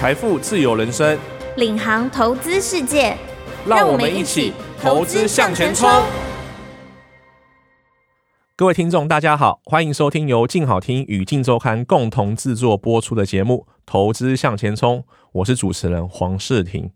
[0.00, 1.18] 财富自由人生，
[1.58, 3.14] 领航投资世界，
[3.66, 5.86] 让我们一起投资向前冲。
[8.56, 15.00] 各位听众，大家好，欢迎收听由静好听与静周刊共同制作播出的节目《投资向前冲》，
[15.32, 16.90] 我是主持人黄世廷。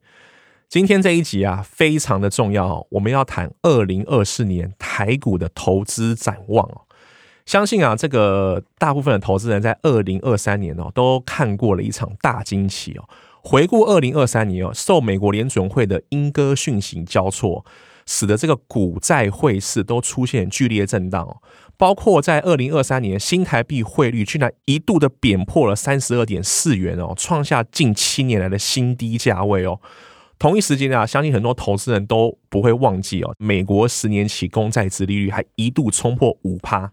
[0.70, 6.83] 今天这一集啊，非常的重要，我们要谈二零二四年台股的投资展望。
[7.46, 13.04] 相信啊，这个大部分的投资人在二零二三年哦，都看过了一场大惊奇哦。
[13.42, 17.62] 回顾二零二三年哦，受美国联准会的鹰鸽讯息交错，
[18.06, 21.36] 使得这个股债汇市都出现剧烈震荡。
[21.76, 29.78] 包括在二零二三年，新台币汇率居然一度的贬破了三十二点四元哦，创下近七年来的新低价位哦。
[30.38, 36.90] 同一时间啊，相信很多投资人都不会忘记哦，美国十年期公债殖利率还一度冲破五趴。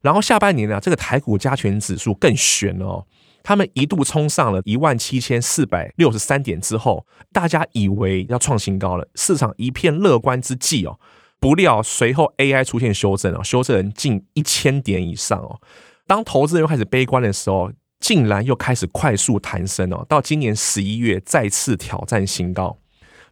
[0.00, 3.04] 然后下半年呢、这个台股加权指数更悬哦，
[3.42, 10.98] 他们一度冲上了一万七千四百六十三点之后，大家以为要创新高了，市场一片乐观之际哦，
[11.40, 15.60] 不料随后 AI 出现修正哦，修正近一千点以上哦，
[16.06, 22.76] 当投资人又开始悲观的时候，竟然又开始快速弹升哦，到今年十一月再次挑战新高。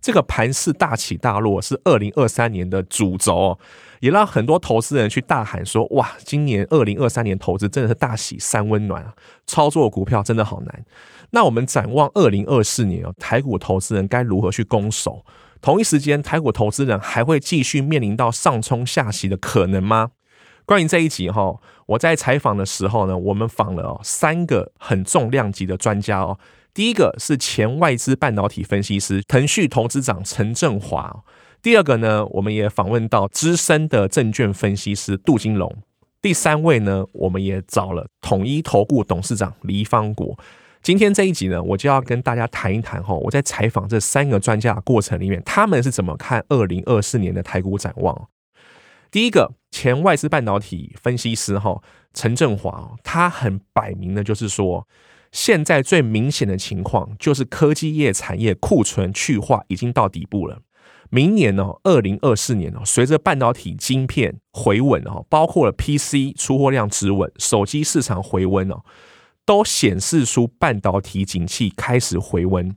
[0.00, 3.58] 这个盘势大起大落是二零二三年的主轴，
[4.00, 9.14] 也让很多投资人去大喊说：“哇，今年二零二三年投资真的是大喜三温暖啊！
[9.46, 10.84] 操作股票真的好难。”
[11.30, 15.24] 那我们展望二零二四年哦，台股投资人该如何去攻守？
[15.60, 20.10] 同一时间，台股投资人还会继续面临到上冲下洗的可能吗？
[20.64, 26.38] 关于这一集哈，我在采访的时候呢，我们访了三个很重量级的专家哦。
[26.76, 31.24] 第一个是前外资半导体分析师腾讯投资长陈振华，
[31.62, 35.74] 第二个呢，我们也访问到资深的证券分析师杜金龙，
[36.20, 40.38] 第三位呢，我们也找了统一投顾董事长黎方国。
[40.82, 48.28] 今天这一集呢，我就要跟大家谈一谈哈，我在采访这三个专家的过程里面，他们是怎么看二零二四年的台股展望。
[49.10, 51.82] 第一个前外资半导体分析师哈
[52.12, 54.86] 陈振华，他很摆明的就是说。
[55.32, 60.60] 现在最明显的情况就是科技业产业库存去化已经到底部了。
[61.08, 68.82] 明年呢，二零二四年哦，随着半导体晶片回稳哦，包括了 PC 出货量止稳，手机市场回温哦，
[69.44, 72.74] 都显示出半导体景气开始回温。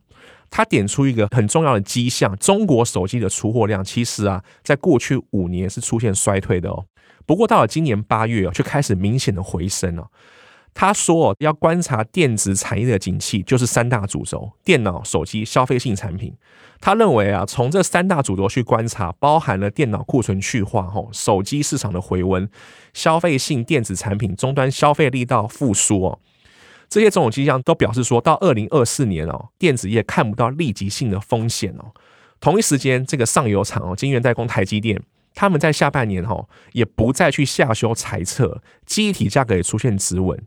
[0.51, 6.85] 他点出一个很重要的迹象：中国手机的出货量其实啊，在过去五年是出现衰退的哦，
[7.25, 10.07] 不过到了今年八月哦，却开始明显的回升了。
[10.73, 16.33] 他说：“要观察电子产业的景气，就是三大主轴：电脑、手机、消费性产品。
[16.79, 22.49] 他认为啊，从这三大主轴去观察，包含了电脑库存去化、吼手机市场的回温、
[22.93, 26.19] 消费性电子产品终端消费力道复苏哦，
[26.87, 31.91] 这些种种迹象都表示说，到二零二四年哦，电子业看不到立即性的风险哦。
[32.39, 35.01] 同一时间，这个上游厂哦，晶圆代工台积电。”
[35.33, 40.37] 他们在下半年哈也不再去下修财测，记忆体价格也出现止稳。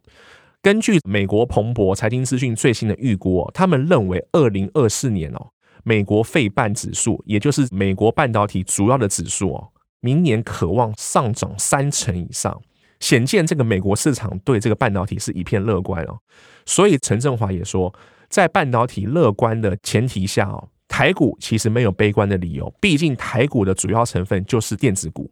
[0.61, 5.49] 根据美国彭博财经资讯最新的预估，他们认为二零二四年哦，
[5.83, 9.69] 美国费半指数，也就是美国半导体主要的指数哦，
[10.01, 12.63] 明年可望上涨三成以上，
[13.01, 16.19] 显见这个美国市场对这个半导体是一片乐观哦。
[16.65, 17.93] 所以陈正华也说，
[18.29, 20.69] 在半导体乐观的前提下哦。
[20.93, 25.31] 台股其实没有悲观的理由，毕竟台股的主要成分就是电子股。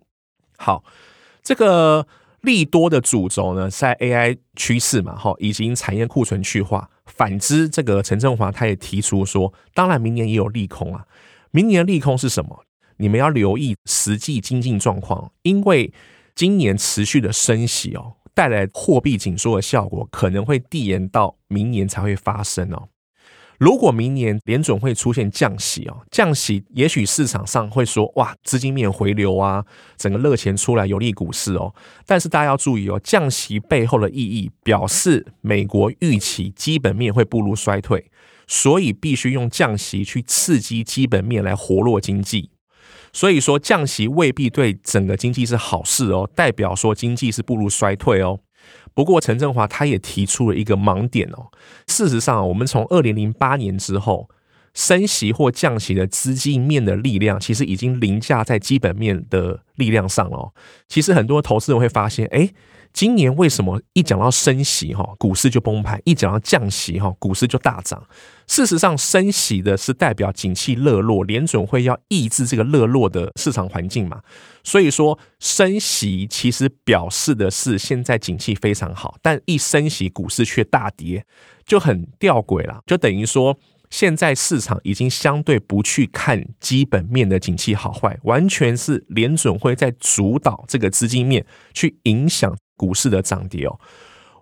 [0.57, 0.83] 好，
[1.43, 2.07] 这个
[2.41, 6.89] 利多的主轴呢，在 AI 趋势嘛，哈，以及产业库存去化。
[7.05, 11.05] 反之，这个陈正华他也提出说，当然明年也有利空啊。
[11.51, 12.65] 明年利空是什么？
[12.97, 15.93] 你们要留意实际经济状况，因为
[16.35, 22.89] 今年持续的升息哦，带来货币紧缩的效果，可能会递延到明年才会发生哦。
[23.61, 29.63] 如果明年联准会出现降息哦，降息，也许市场上会说哇，资金面回流啊，
[29.99, 31.75] 整个热钱出来有利股市哦。
[32.07, 38.11] 但是大家要注意哦，降息背后的意义表示美国预期基本面会步入衰退，
[38.47, 42.49] 所以必须用降息去刺激基本面来活络经济。
[43.13, 48.41] 所以说降息未必对整个经济是好事哦，代表说经济是步入衰退哦。
[48.93, 51.47] 不过，陈振华他也提出了一个盲点哦。
[51.87, 54.29] 事实上，我们从二零零八年之后
[54.75, 60.53] 升息或降息的资金面的力量，其实已经凌驾在基本面的力量上了。
[60.89, 62.51] 其实很多投资人会发现，哎，
[62.93, 68.03] 今年为什么一讲到升息哈，股市就崩盘；一讲到降息哈，股市就大涨。
[68.47, 74.21] 事实上，升息的是代表景气热络，联准会要抑制这个热络的市场环境嘛。
[74.65, 81.25] 所以说，升息其实表示的是现在景气非常好，但一升息，股市却大跌，
[81.65, 82.81] 就很吊诡了。
[82.87, 83.57] 就等于说，
[83.89, 92.53] 现在市场已经相对不去看基本面的景气好坏，完全是联准会在主导这个资金面去影响。
[92.81, 93.79] 股市的涨跌哦，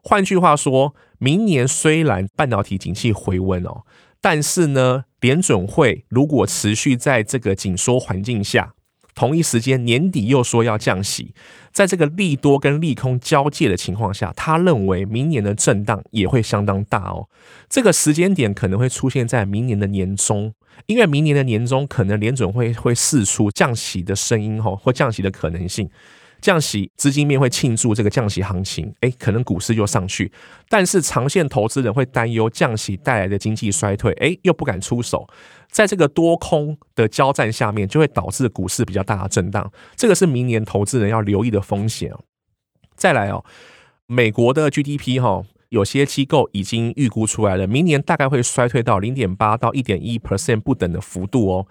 [0.00, 3.82] 换句话说，明年虽然半导体景气回温哦，
[4.20, 8.74] 但是呢，联准会如果持续在这个紧缩环境下，
[9.16, 11.34] 同一时间年底又说要降息，
[11.72, 17.28] 在这个利多跟利空交界的情况下，他认为明年的震荡也会相当大哦。
[17.68, 20.54] 这个时间点可能会出现在明年的年中，
[20.86, 25.90] 因为明年的年中可能联准会会试出降息的声音哦，或降息的可能性。
[26.40, 30.30] 降息，资金面会庆祝这个降息行情，诶，可能股市又上去。
[30.68, 35.28] 但是长线投资人会担忧降息带来的经济衰退，诶，又不敢出手。
[35.70, 39.70] 在这个多空的交战下面，就会导致股市比较大的震荡。
[39.96, 42.12] 这个是明年投资人要留意的风险。
[42.96, 43.44] 再来哦，
[44.06, 51.66] 美国的 GDP 哈，有些机构已经预估出来了，明年大概会衰退到零点八到一点一 percent 不等的幅度哦。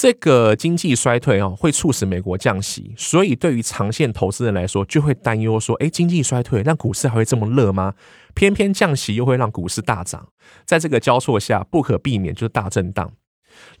[0.00, 7.94] 这个经济衰退哦，会促使美国降息，所以对于长线投资人来说，就会担忧说：诶，经济衰退，那股市还会这么热吗？
[8.32, 10.28] 偏偏降息又会让股市大涨，
[10.64, 13.10] 在这个交错下，不可避免就是大震荡。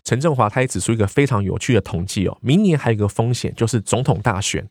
[0.02, 4.68] 陈振华他也指出一个非常有趣的统计哦，明年还有一个风险就是总统大选。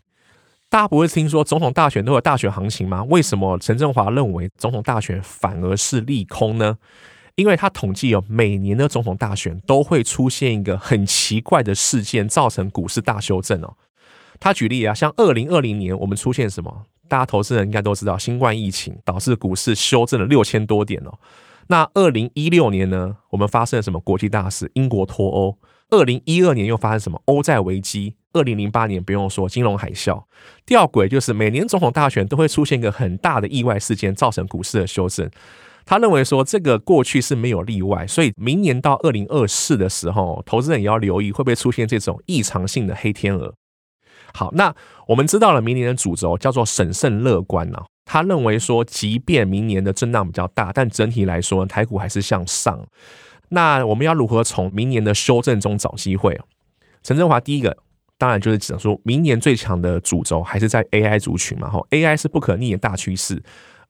[0.67, 3.05] 大家不会听说总统大选都有大选行情吗？
[3.05, 6.77] 为什么陈振华认为总统大选反而是利空呢？
[7.37, 13.75] 因为他统计哦，每年的总统大选都会出现一个很奇怪的事件，造成股市大修正哦。
[14.39, 16.85] 他举例啊，像二零二零年我们出现什么？
[17.07, 21.19] 大家投资人应该都知道，新冠疫情导致股市修正了六千多点哦。
[21.67, 24.71] 那二零一六年呢，我们发生了什么国际大事？
[24.73, 25.57] 英国脱欧。
[25.91, 27.21] 二零一二年又发生什么？
[27.25, 28.15] 欧债危机。
[28.33, 30.23] 二零零八年不用说，金融海啸。
[30.65, 35.29] 吊诡就是每年总统大选都会出现一个很大的意外事件，造成股市的修正。
[35.89, 43.53] 他认为说，这个过去是没有例外，所以明年到二零二四的时候，投资人也要留意会不会出现这种异常性的黑天鹅。
[44.33, 44.75] 好，那
[45.07, 47.81] 我们知道了明年的主轴叫做审慎乐观呢。
[48.03, 52.85] 他认为说，即便明年的震荡比较大，但整体来说，台股还是向上。
[53.49, 56.37] 那我们要如何从明年的修正中找机会？
[57.01, 57.77] 陈正华第一个
[58.17, 63.41] 当然就是讲说，明年最强的主轴还是在 AI 族群嘛，吼，AI 是不可逆的大趋势。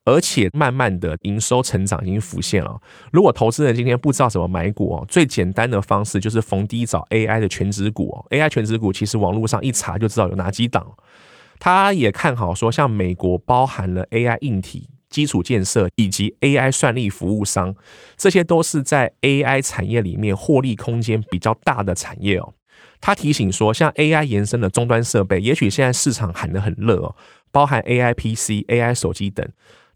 [0.07, 2.79] 而且慢慢的营收成长已经浮现了。
[3.11, 8.25] 如果投资人今天不知道怎么买股哦，最简单的方式就是逢低找 AI 的全职股哦。
[8.29, 10.87] AI 全职股其实网络上一查就知道有哪几档。
[11.59, 17.75] 他也看好说，像美国包含了 AI 硬体基础建设以及 AI 算力服务商，
[18.15, 22.53] 这些都是在 AI 产业里面获利空间比较大的产业哦。
[23.01, 27.13] 他提醒说，像 AI 延伸的终端设备，也许现在市场喊得很热哦，
[27.51, 29.45] 包含 AI PC、AI 手机等。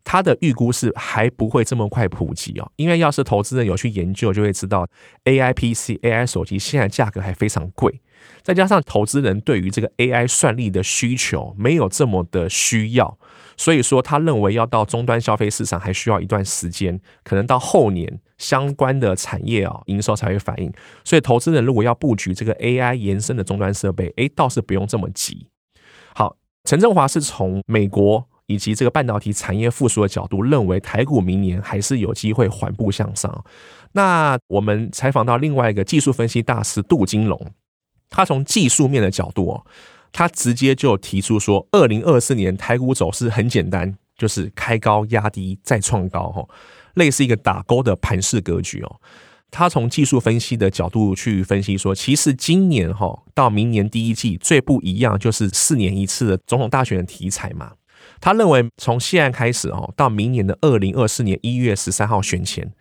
[0.03, 4.88] 他的预估是还不会这么快普及哦，因为要是投资人有去研究，就会知道
[5.25, 8.01] AI PC、AI 手机现在价格还非常贵，
[8.42, 13.18] 再加上投资人对于这个 AI 算力的需求没有这么的需要，
[13.56, 25.48] 所以说他认为要到终端消费市场还需要一段时间，可能到后年相关的产业啊营收才会反应，所以投资人如果要布局这个 AI 延伸的终端设备，诶，倒是不用这么急。
[26.15, 28.27] 好，陈振华是从美国。
[28.51, 33.43] 以及这个半导体产业复苏的角度，认为台股明年还是有机会缓步向上。
[33.93, 37.39] 那我们采访到另外一个技术分析大师杜金龙，
[38.10, 39.65] 他从技术面的角度哦，
[40.12, 46.48] 他直接就提出说，二零二四年台股走势很简单，就是开高压低再创高，哈，
[46.96, 48.96] 类似一个打勾的盘势格局哦。
[49.53, 57.74] 他从技术分析的角度去分析说，其实今年哈到明年第一季最不一样，就是四年一次的总统大选的题材嘛。
[58.22, 62.72] 他认为，从现在开始哦，到明年的二零二四年一月十三号选前，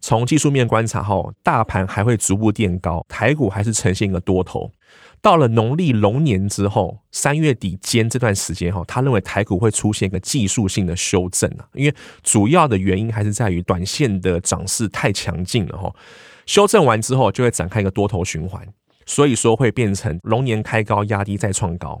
[0.00, 4.72] 从技术面观察后，大盘还会逐步垫高，台股还是呈现一个多头。
[5.20, 15.92] 到了农历龙年之后，三月底间这段时间哈，他认为台股会出现一个技术性的修正啊，因为主要的原因还是在于短线的涨势太强劲了哈。
[16.46, 18.66] 修正完之后，就会展开一个多头循环，
[19.04, 22.00] 所以说会变成龙年开高压低再创高。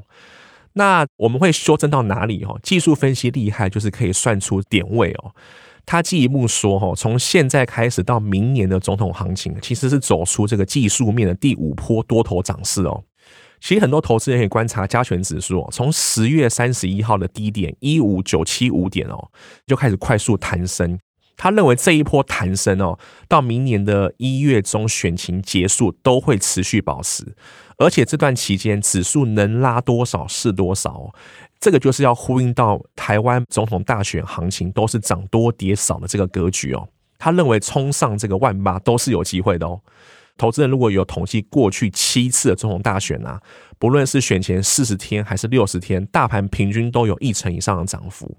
[0.78, 2.56] 那我们会修正到哪里哦？
[2.62, 5.34] 技术分析厉害，就是可以算出点位哦。
[5.84, 13.02] 他进一步说哈，从现在开始到明年的总统行情，其实是走出这个技术面的第五波多头涨势哦。
[13.58, 19.18] 其实很多投资人可以观察加权指数，从十月三十一号的低点一五九七五点哦，
[19.66, 20.96] 就开始快速弹升。
[21.36, 27.24] 他认为这一波弹升哦，到明年的一月中选情结束都会持续保持，
[27.78, 31.12] 而且这段期间指数能拉多少是多少。
[31.58, 36.88] 这个就是要呼应到台湾总统大选行情都是涨多跌少的这个格局哦。
[37.18, 39.80] 他认为冲上这个万八都是有机会的哦。
[40.36, 43.42] 投资人如果有统计过去七次的总统大选啊，
[43.76, 48.36] 不论是选前四十天还是六十天，大盘平均都有一成以上的涨幅。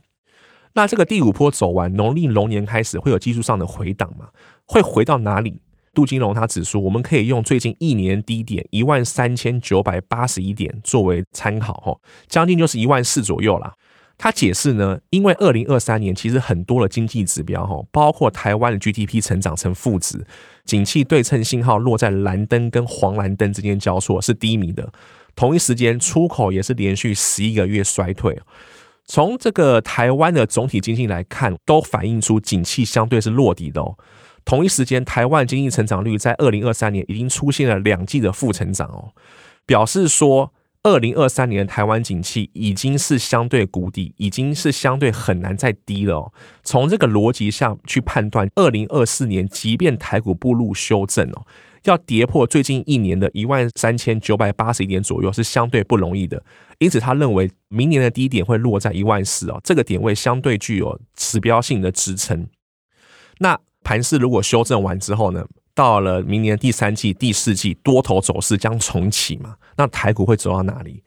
[0.71, 4.29] 那这个第五波走完，农历龙年开始会有技术上的回档嘛？
[4.65, 5.61] 会回到哪里？
[5.99, 13.73] 杜金龙他指出，我们可以用最近一年低点一万三千九百八十一点作为参考，吼，将近就是一万四左右啦。
[14.17, 20.25] 他解释呢，因为二零二三年其实很多的经济指标，吼，包括台湾的 GDP 成长成负值，
[20.63, 24.89] 景气对称信号落在蓝灯跟黄蓝灯之间交错是低迷的，
[25.35, 28.39] 同一时间出口也是连续十一个月衰退。
[29.05, 33.97] 从这个台湾的总体经济来看，都反映出景气相对是落底的哦。
[34.45, 39.13] 同一时间，台湾经济成长率在二零二三年已经出现了两季的负成长哦，
[39.65, 40.53] 表示说。
[40.81, 46.33] 二零二三年的台湾景气已经是相对谷底，已经是相对很难再低了哦。
[46.63, 51.45] 从这个逻辑上去判断，二零二四年即便台股步入修正哦，
[51.83, 56.41] 要跌破最近一年的一万三千九百八十一点左右是相对不容易的。
[56.77, 62.47] 因此，他认为明年的低点会落在一万四哦，这个点位相对具有指标性的支撑。
[63.39, 65.43] 那盘势如果修正完之后呢？
[65.73, 69.55] 到了明年第三季、第四季，多头走势将重启嘛？
[69.77, 71.01] 那台股会走到哪里？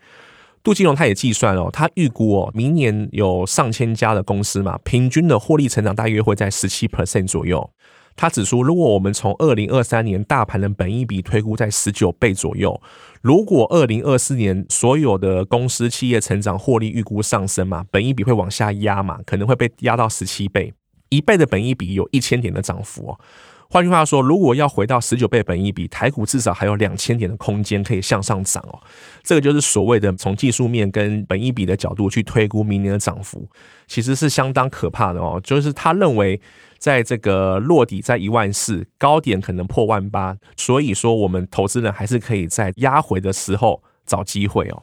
[0.65, 7.71] 杜金龙他也计算哦，他预估哦，明年有上千家的公司嘛，平均的获利成长大约会在十七 percent 左右。
[8.17, 12.83] 他指出，如果我们从二零二三年大盘的本益比推估在十九倍左右，
[13.21, 20.75] 如果二零二四年所有的公司企业成长获利预估上升嘛，本益比会往下压嘛，可能会被压到十七倍，
[21.13, 23.21] 一倍的本益比有一千点的涨幅哦。
[23.69, 28.79] 换句话说，如果要回到十九倍本益比，台股至少还有两千点的空间可以向上涨哦。
[29.23, 33.49] 这个就是所谓的从技术面跟本益比的角度去推估明年的涨幅，
[33.87, 35.41] 其实是相当可怕的哦。
[35.43, 36.39] 就是他认为，
[36.77, 44.83] 在这个落底在一万四，高点可能破万八，所以说我们投资人还是可以在压回的时候找机会哦。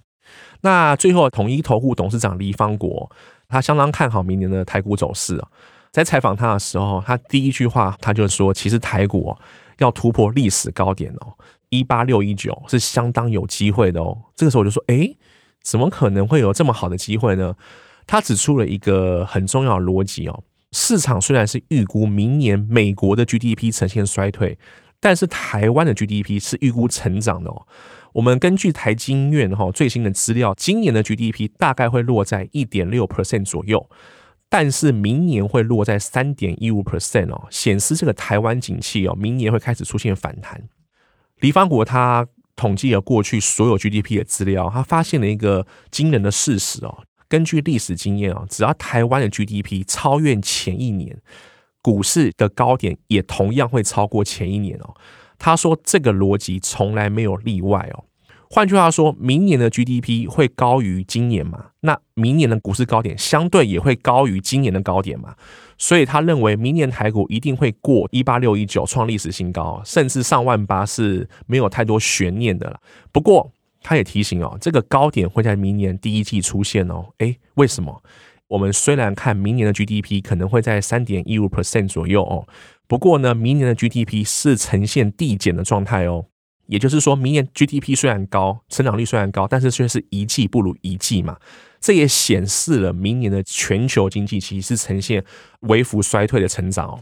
[0.61, 3.11] 那最后，统一投顾董事长黎方国，
[3.47, 5.47] 他相当看好明年的台股走势啊。
[5.91, 9.35] 在采访他的时候，他第一句话他就说：“其实台股
[9.79, 11.33] 要突破历史高点哦，
[11.69, 15.17] 一八六一九是相当有机会的哦。”这个时候我就说：“诶，
[15.63, 17.55] 怎么可能会有这么好的机会呢？”
[18.05, 24.57] 他指出了一个很重要的逻辑哦，市场虽然是预估明年美国的 GDP 呈现衰退，
[24.99, 27.67] 但是台湾的 GDP 是预估成长的哦。
[28.13, 33.87] 我们根据台经院哈最新的资料，今年的 GDP 大概会落在一点六 percent 左右。
[34.49, 40.67] 但是明年会落在三点一五 percent 哦，显示这个台湾景气哦，明年会开始出现反弹。
[41.39, 47.03] 黎方国他统计了过去所有 GDP 的资料，他发现了一个惊人的事实哦。
[47.27, 51.21] 根据历史经验哦，只要台湾的 GDP 超越前一年，
[51.83, 54.95] 股市的高点也同样会超过前一年哦。
[55.37, 58.03] 他说这个逻辑从来没有例外哦。
[58.51, 61.67] 换句话说，明年的 GDP 会高于今年嘛？
[61.81, 65.35] 那明年的股市高点相对也会高于今年的高点嘛？
[65.77, 72.79] 所以他认为明年台股一定会过一八六一九创历史新高，甚至上万八是没有太多悬念的了。
[73.11, 73.51] 不过
[73.83, 77.05] 他也提醒哦，这个高点会在明年第一季出现哦。
[77.19, 78.01] 诶，为什么？
[78.47, 82.47] 我们虽然看明年的 GDP 可能会在三点一五 percent 左右哦，
[82.87, 86.25] 不过呢，明年的 GDP 是呈现递减的状态哦。
[86.69, 91.35] 也就是说，明年 GDP 虽然高，成长率虽然高，但是却是一季不如一季嘛。
[91.81, 95.25] 这也显示了明年的全球经济其实是呈现
[95.61, 96.99] 微幅衰退的成长哦。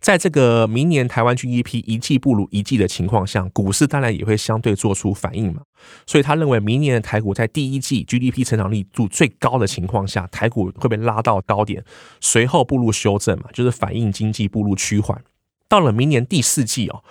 [0.00, 5.62] 在这个明年台湾 GDP 一季不如一季的情况下，股市当然也会相对做出反应嘛。
[6.06, 11.84] 所以他认为，明年的台股在第一季 GDP 成长力度最高的情况下，台股会被拉到高点，
[12.20, 15.20] 随后步入修正嘛，就是反映经济步入趋缓。
[15.68, 17.02] 到了明年第四季哦。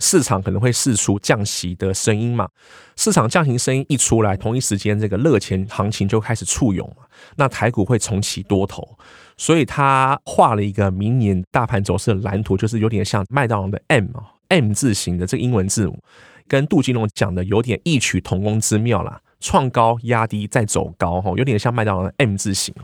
[0.00, 2.48] 市场可能会试出降息的声音嘛？
[2.96, 7.04] 市场降息声音一出来，同一时间这个热钱行情就开始簇拥嘛。
[7.36, 8.96] 那台股会重启多头，
[9.36, 15.98] 所以他画了一个明年大盘走势的蓝图，就是有点像麦当劳的 M 啊 M 字形的这个英文字母，
[16.46, 19.20] 跟杜金龙讲的有点异曲同工之妙啦。
[19.40, 22.74] 创高压低再走高哈，有点像麦当劳的 M 字形。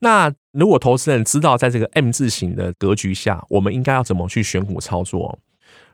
[0.00, 5.38] 那如果投资人知道在这个 M 字形的格局下，我们应该要怎么去选股操作？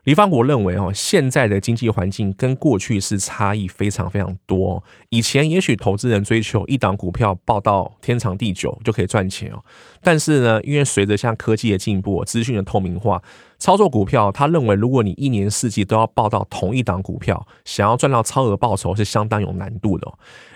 [0.05, 4.83] 李方国认为哦，现在的经济环境跟过去是差异非常非常多。
[5.09, 9.63] 以前也许投资人追求一档股票报到天长地久就可以赚钱哦，
[10.01, 13.21] 但是呢，因为随着像科技的进步、资讯的透明化，
[13.61, 20.11] 操作股票，他认为如果你一年四季都要抱到同一档股票，想要赚到超额报酬是相当有难度的。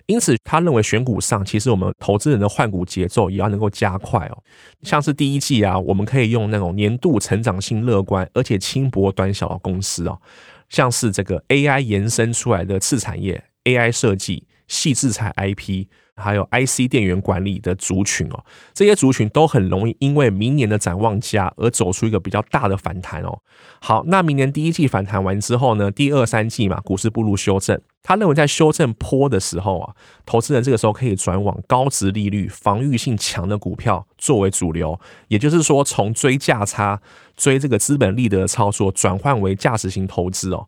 [0.07, 4.37] 因此，他认为选股上，其实我们投资人的换股节奏也要能够加快哦。
[4.81, 10.19] 像是第一季啊，我们可以用那种年度成长性乐观而且轻薄短小的公司哦，
[10.69, 15.85] 像是这个 AI 延伸出来的次产业，AI 设计、矽智财 IP。
[16.15, 18.43] 还有 IC 电源管理的族群哦，
[18.73, 23.39] 这些族群都很容易因为明年的展望佳而走出一个比较大的反弹哦。
[23.81, 27.79] 好，那明年第一季反弹完之后呢，第二三季嘛，股市步入修正。
[28.01, 29.93] 他认为在修正坡的时候啊，
[30.25, 37.01] 投资人这个时候可以转往高值利率、防御性强的股票作为主流，也就是说，从追价差、
[37.35, 40.67] 追这个资本利得的操作，转换为价值型投资哦。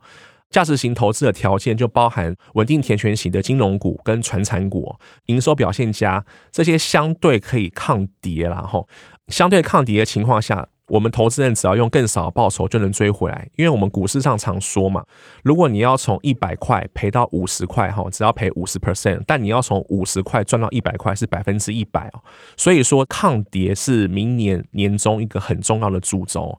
[0.49, 8.87] 价值型投资的条件就包含稳定填权型的金融股跟传产股，营收表现佳，这些相对可以抗跌，然后
[9.27, 13.49] 相对抗跌的情况下，我们投资人只要用更少的报酬就能追回来。
[13.57, 15.03] 因为我们股市上常说嘛，
[15.43, 22.23] 如果你要从一百块赔到五十块哈，只要赔五十 percent，但你要从五十块赚到一百块是百分之一百哦。
[22.55, 26.57] 所以说抗跌是明年年中一个很重要的主轴。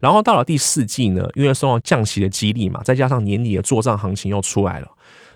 [0.00, 4.88] 然后到了第四季呢，因为受到降息的激励嘛，再加上年底的做账行情又出来了，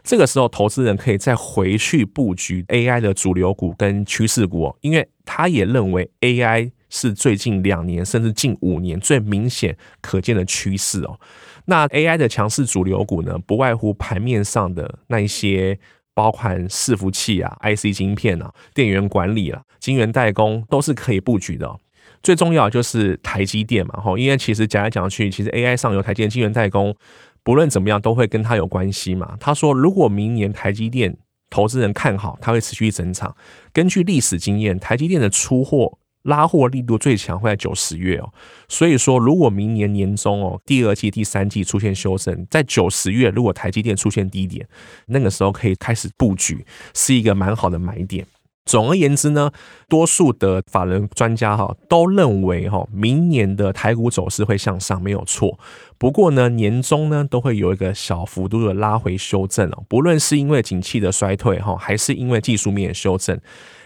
[0.02, 11.18] 这个时候投资人可以再回去布局 AI 的主流股跟趋势股哦，因为他也认为 AI 是最近两年甚至近五年最明显可见的趋势哦。
[11.66, 15.78] 那 AI 的强势主流股呢，不外乎盘面上的那一些，
[16.14, 21.78] 包含伺服器啊、IC 晶片啊、电源管理啊、晶圆代工，都是可以布局的哦。
[22.22, 26.94] 最重要就是台积电嘛，吼，因为其实讲来讲去，其实 AI 上游台积电晶圆代工，
[27.42, 29.36] 不论怎么样都会跟它有关系嘛。
[29.40, 31.16] 他说，如果明年台积电
[31.48, 33.34] 投资人看好，它会持续增长。
[33.72, 38.30] 根据历史经验，台积电的出货拉货力度最强会在九十月哦。
[38.68, 44.68] 所以说，如果明年年中哦，第二季、第三季出现修正，在九十月如果台积电出现低点，
[45.06, 48.26] 那个时候可以开始布局，是一个蛮好的买点。
[48.70, 49.50] 总而言之呢，
[49.88, 55.58] 多数的法人专家哈都认为哈，明年的台股走势会向上，没有错。
[55.98, 63.36] 不过呢，年终呢都会有一个小幅度的拉回修正哦，不论是因为景气的衰退哈，还是因为技术面的修正。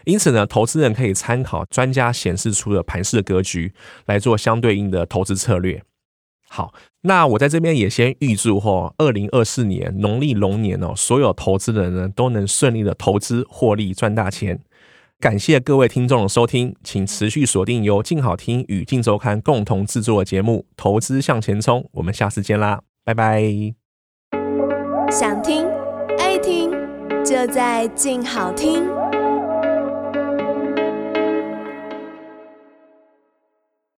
[0.05, 3.73] 因此呢，投资人可以参考专家显示出的盘势格局
[4.05, 5.83] 来做相对应的投资策略。
[6.51, 14.61] 好，那我在这边也先预祝哈，二零二四年农历龙年哦，所有投资人呢都能顺利的投资获利赚大钱。
[15.25, 23.43] 感谢各位听众的收听，请持续锁定由静好听与静周刊共同制作的节目《投资向前冲》，我们下次见啦，拜拜。
[25.11, 25.67] 想听
[26.19, 26.71] 爱听，
[27.25, 28.85] 就在静好听。